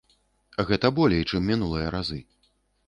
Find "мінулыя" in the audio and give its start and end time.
1.51-1.95